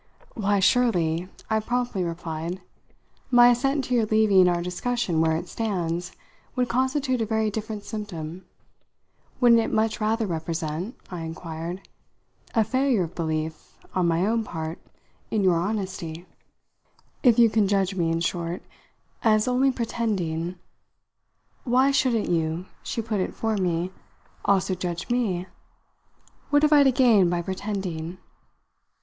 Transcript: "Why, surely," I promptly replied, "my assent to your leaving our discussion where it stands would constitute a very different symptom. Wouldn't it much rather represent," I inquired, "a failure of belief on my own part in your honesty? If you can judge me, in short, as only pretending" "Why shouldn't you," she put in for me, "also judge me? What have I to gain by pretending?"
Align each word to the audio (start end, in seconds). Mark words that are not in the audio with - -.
"Why, 0.33 0.59
surely," 0.59 1.29
I 1.47 1.59
promptly 1.59 2.03
replied, 2.03 2.59
"my 3.29 3.49
assent 3.49 3.83
to 3.83 3.93
your 3.93 4.07
leaving 4.07 4.49
our 4.49 4.63
discussion 4.63 5.21
where 5.21 5.37
it 5.37 5.47
stands 5.47 6.11
would 6.55 6.67
constitute 6.69 7.21
a 7.21 7.25
very 7.27 7.51
different 7.51 7.83
symptom. 7.83 8.45
Wouldn't 9.39 9.61
it 9.61 9.71
much 9.71 10.01
rather 10.01 10.25
represent," 10.25 10.95
I 11.11 11.19
inquired, 11.21 11.87
"a 12.55 12.63
failure 12.63 13.03
of 13.03 13.13
belief 13.13 13.77
on 13.93 14.07
my 14.07 14.25
own 14.25 14.43
part 14.43 14.79
in 15.29 15.43
your 15.43 15.59
honesty? 15.59 16.25
If 17.21 17.37
you 17.37 17.51
can 17.51 17.67
judge 17.67 17.93
me, 17.93 18.09
in 18.09 18.21
short, 18.21 18.63
as 19.23 19.47
only 19.47 19.69
pretending" 19.71 20.55
"Why 21.73 21.91
shouldn't 21.91 22.27
you," 22.27 22.65
she 22.81 23.03
put 23.03 23.19
in 23.19 23.33
for 23.33 23.55
me, 23.55 23.91
"also 24.45 24.73
judge 24.73 25.11
me? 25.11 25.45
What 26.49 26.63
have 26.63 26.73
I 26.73 26.81
to 26.81 26.91
gain 26.91 27.29
by 27.29 27.43
pretending?" 27.43 28.17